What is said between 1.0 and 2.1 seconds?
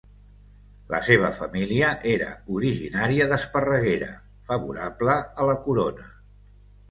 seva família